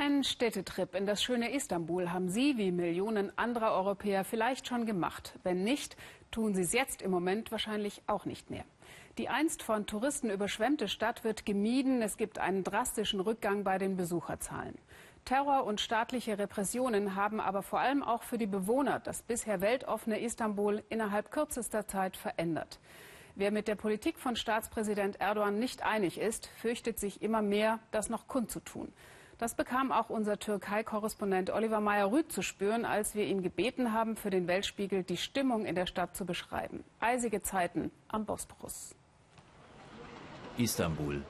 [0.00, 5.38] Einen Städtetrip in das schöne Istanbul haben Sie wie Millionen anderer Europäer vielleicht schon gemacht.
[5.42, 5.94] Wenn nicht,
[6.30, 8.64] tun Sie es jetzt im Moment wahrscheinlich auch nicht mehr.
[9.18, 12.00] Die einst von Touristen überschwemmte Stadt wird gemieden.
[12.00, 14.78] Es gibt einen drastischen Rückgang bei den Besucherzahlen.
[15.26, 20.18] Terror und staatliche Repressionen haben aber vor allem auch für die Bewohner das bisher weltoffene
[20.18, 22.80] Istanbul innerhalb kürzester Zeit verändert.
[23.34, 28.08] Wer mit der Politik von Staatspräsident Erdogan nicht einig ist, fürchtet sich immer mehr, das
[28.08, 28.94] noch kundzutun.
[29.40, 34.28] Das bekam auch unser Türkei-Korrespondent Oliver Meyer-Rüth zu spüren, als wir ihn gebeten haben, für
[34.28, 36.84] den Weltspiegel die Stimmung in der Stadt zu beschreiben.
[37.00, 38.94] Eisige Zeiten am Bosporus.
[40.58, 41.22] Istanbul.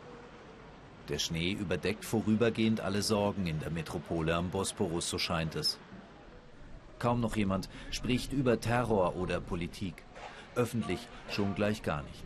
[1.08, 5.78] Der Schnee überdeckt vorübergehend alle Sorgen in der Metropole am Bosporus, so scheint es.
[6.98, 10.02] Kaum noch jemand spricht über Terror oder Politik.
[10.56, 12.24] Öffentlich schon gleich gar nicht.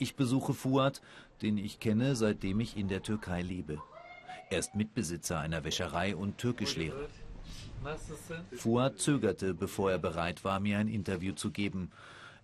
[0.00, 1.02] Ich besuche Fuad,
[1.42, 3.80] den ich kenne, seitdem ich in der Türkei lebe.
[4.50, 7.08] Er ist Mitbesitzer einer Wäscherei und Türkischlehrer.
[8.52, 11.90] Fuad zögerte, bevor er bereit war, mir ein Interview zu geben.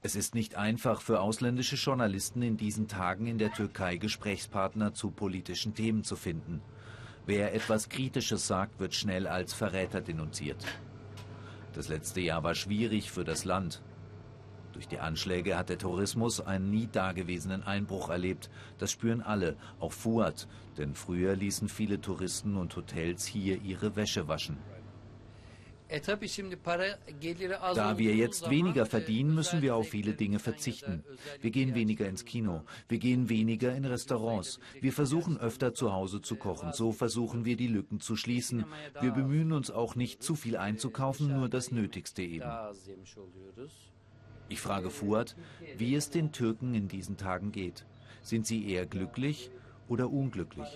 [0.03, 5.11] Es ist nicht einfach für ausländische Journalisten in diesen Tagen in der Türkei Gesprächspartner zu
[5.11, 6.61] politischen Themen zu finden.
[7.27, 10.63] Wer etwas Kritisches sagt, wird schnell als Verräter denunziert.
[11.73, 13.83] Das letzte Jahr war schwierig für das Land.
[14.75, 18.51] Durch die Anschläge hat der Tourismus einen nie dagewesenen Einbruch erlebt.
[18.79, 24.27] Das spüren alle, auch Fuad, denn früher ließen viele Touristen und Hotels hier ihre Wäsche
[24.27, 24.59] waschen.
[27.75, 31.05] Da wir jetzt weniger verdienen, müssen wir auf viele Dinge verzichten.
[31.41, 36.21] Wir gehen weniger ins Kino, wir gehen weniger in Restaurants, wir versuchen öfter zu Hause
[36.21, 38.65] zu kochen, so versuchen wir die Lücken zu schließen.
[39.01, 42.51] Wir bemühen uns auch nicht zu viel einzukaufen, nur das Nötigste eben.
[44.49, 45.37] Ich frage Fuad,
[45.77, 47.85] wie es den Türken in diesen Tagen geht.
[48.23, 49.51] Sind sie eher glücklich
[49.89, 50.69] oder unglücklich?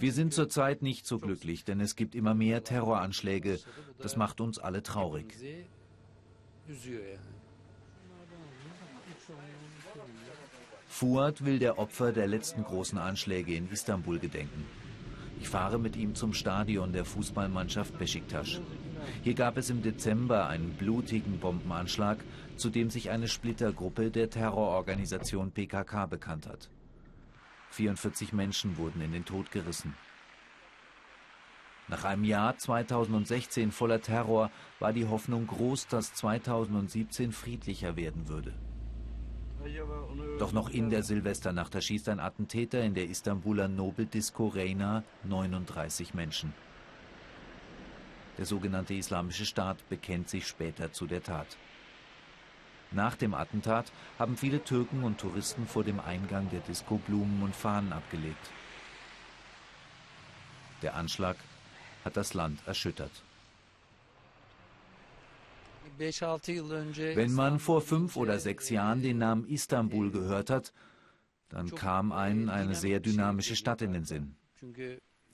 [0.00, 3.58] Wir sind zurzeit nicht so glücklich, denn es gibt immer mehr Terroranschläge.
[3.98, 5.34] Das macht uns alle traurig.
[10.88, 14.64] Fuad will der Opfer der letzten großen Anschläge in Istanbul gedenken.
[15.40, 18.60] Ich fahre mit ihm zum Stadion der Fußballmannschaft Besiktas.
[19.22, 22.18] Hier gab es im Dezember einen blutigen Bombenanschlag,
[22.56, 26.68] zu dem sich eine Splittergruppe der Terrororganisation PKK bekannt hat.
[27.70, 29.94] 44 Menschen wurden in den Tod gerissen.
[31.88, 38.54] Nach einem Jahr 2016 voller Terror war die Hoffnung groß, dass 2017 friedlicher werden würde.
[40.38, 46.52] Doch noch in der Silvesternacht erschießt ein Attentäter in der Istanbuler Nobeldisco Reina 39 Menschen.
[48.38, 51.56] Der sogenannte Islamische Staat bekennt sich später zu der Tat.
[52.90, 57.54] Nach dem Attentat haben viele Türken und Touristen vor dem Eingang der Disco Blumen und
[57.54, 58.50] Fahnen abgelegt.
[60.82, 61.36] Der Anschlag
[62.04, 63.10] hat das Land erschüttert.
[65.96, 70.72] Wenn man vor fünf oder sechs Jahren den Namen Istanbul gehört hat,
[71.48, 74.36] dann kam einem eine sehr dynamische Stadt in den Sinn.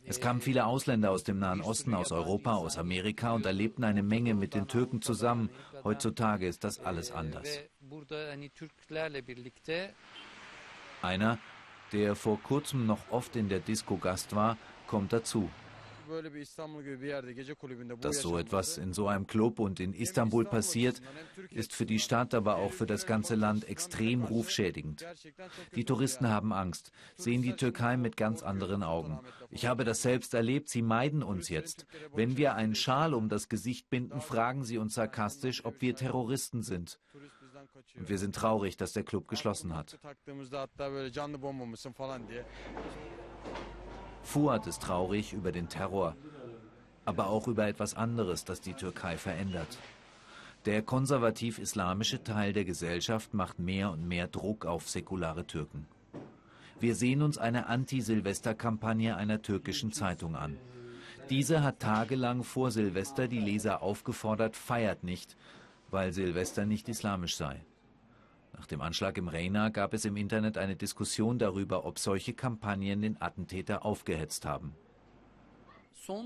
[0.04, 4.02] Es kamen viele Ausländer aus dem Nahen Osten, aus Europa, aus Amerika und erlebten eine
[4.02, 5.50] Menge mit den Türken zusammen.
[5.84, 7.60] Heutzutage ist das alles anders.
[11.02, 11.38] Einer,
[11.92, 14.56] der vor kurzem noch oft in der Disco Gast war,
[14.86, 15.48] kommt dazu.
[18.00, 21.00] Dass so etwas in so einem Club und in Istanbul passiert,
[21.50, 25.06] ist für die Stadt, aber auch für das ganze Land extrem rufschädigend.
[25.74, 29.20] Die Touristen haben Angst, sehen die Türkei mit ganz anderen Augen.
[29.50, 31.86] Ich habe das selbst erlebt, sie meiden uns jetzt.
[32.14, 36.62] Wenn wir einen Schal um das Gesicht binden, fragen sie uns sarkastisch, ob wir Terroristen
[36.62, 36.98] sind.
[37.96, 39.98] Und wir sind traurig, dass der Club geschlossen hat.
[44.22, 46.16] Fuad ist traurig über den Terror,
[47.04, 49.78] aber auch über etwas anderes, das die Türkei verändert.
[50.66, 55.86] Der konservativ-islamische Teil der Gesellschaft macht mehr und mehr Druck auf säkulare Türken.
[56.78, 60.58] Wir sehen uns eine Anti-Silvester-Kampagne einer türkischen Zeitung an.
[61.30, 65.36] Diese hat tagelang vor Silvester die Leser aufgefordert, feiert nicht,
[65.90, 67.60] weil Silvester nicht islamisch sei.
[68.56, 73.02] Nach dem Anschlag im Reina gab es im Internet eine Diskussion darüber, ob solche Kampagnen
[73.02, 74.74] den Attentäter aufgehetzt haben.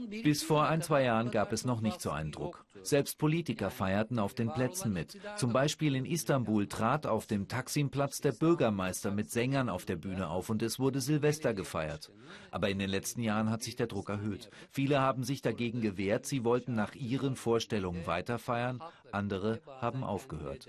[0.09, 2.65] Bis vor ein, zwei Jahren gab es noch nicht so einen Druck.
[2.83, 5.19] Selbst Politiker feierten auf den Plätzen mit.
[5.37, 10.29] Zum Beispiel in Istanbul trat auf dem Taksimplatz der Bürgermeister mit Sängern auf der Bühne
[10.29, 12.13] auf und es wurde Silvester gefeiert.
[12.51, 14.51] Aber in den letzten Jahren hat sich der Druck erhöht.
[14.71, 18.83] Viele haben sich dagegen gewehrt, sie wollten nach ihren Vorstellungen weiterfeiern,
[19.13, 20.69] andere haben aufgehört.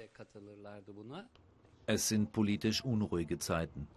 [1.87, 3.87] Es sind politisch unruhige Zeiten.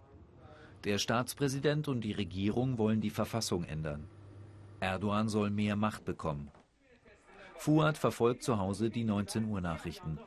[0.83, 4.07] Der Staatspräsident und die Regierung wollen die Verfassung ändern.
[4.79, 6.51] Erdogan soll mehr Macht bekommen.
[7.55, 10.19] Fuad verfolgt zu Hause die 19 Uhr Nachrichten.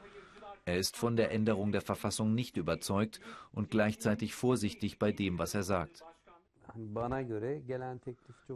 [0.65, 3.21] Er ist von der Änderung der Verfassung nicht überzeugt
[3.53, 6.03] und gleichzeitig vorsichtig bei dem, was er sagt.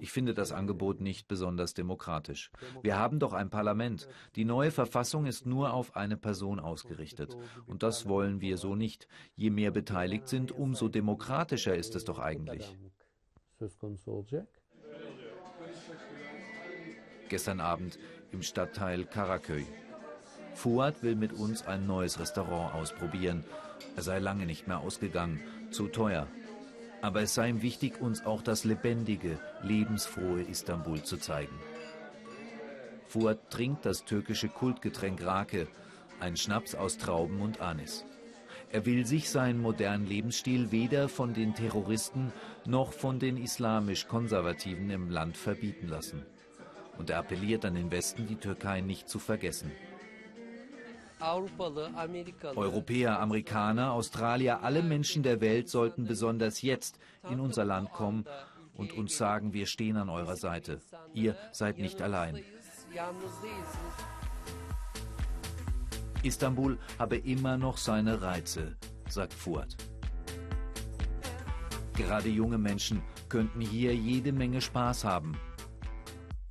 [0.01, 2.51] Ich finde das Angebot nicht besonders demokratisch.
[2.83, 4.09] Wir haben doch ein Parlament.
[4.35, 7.37] Die neue Verfassung ist nur auf eine Person ausgerichtet.
[7.67, 9.09] Und das wollen wir so nicht.
[9.35, 12.77] Je mehr beteiligt sind, umso demokratischer ist es doch eigentlich.
[17.29, 17.99] Gestern Abend
[18.31, 19.67] im Stadtteil Karaköy.
[20.55, 23.45] Fuad will mit uns ein neues Restaurant ausprobieren.
[23.95, 25.41] Er sei lange nicht mehr ausgegangen.
[25.71, 26.29] Zu teuer.
[27.03, 31.59] Aber es sei ihm wichtig, uns auch das lebendige, lebensfrohe Istanbul zu zeigen.
[33.07, 35.69] Fuad trinkt das türkische Kultgetränk Rake,
[36.21, 38.05] ein Schnaps aus Trauben und Anis.
[38.73, 42.33] Er will sich seinen modernen Lebensstil weder von den Terroristen
[42.65, 46.27] noch von den islamisch-Konservativen im Land verbieten lassen.
[46.99, 49.71] Und er appelliert an den Westen, die Türkei nicht zu vergessen.
[52.55, 56.99] Europäer, Amerikaner, Australier, alle Menschen der Welt sollten besonders jetzt
[57.31, 58.27] in unser Land kommen
[58.75, 60.81] und uns sagen, wir stehen an eurer Seite.
[61.15, 62.43] Ihr seid nicht allein.
[66.23, 68.77] Istanbul habe immer noch seine Reize,
[69.09, 69.77] sagt Fuad.
[71.95, 75.37] Gerade junge Menschen könnten hier jede Menge Spaß haben.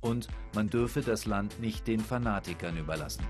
[0.00, 3.24] Und man dürfe das Land nicht den Fanatikern überlassen.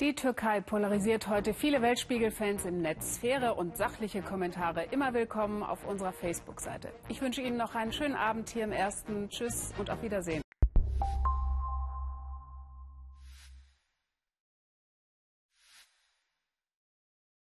[0.00, 3.18] Die Türkei polarisiert heute viele Weltspiegel-Fans im Netz.
[3.18, 6.88] Faire und sachliche Kommentare immer willkommen auf unserer Facebook-Seite.
[7.08, 9.28] Ich wünsche Ihnen noch einen schönen Abend hier im Ersten.
[9.28, 10.43] Tschüss und auf Wiedersehen.